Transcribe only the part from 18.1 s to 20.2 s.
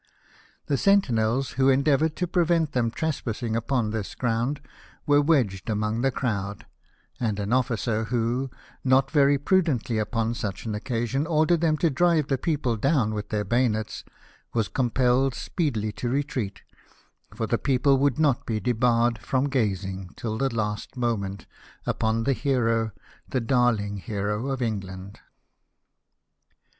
not be debarred from gazing,